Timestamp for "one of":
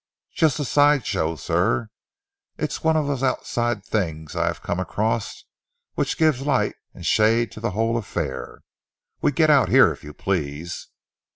2.83-3.05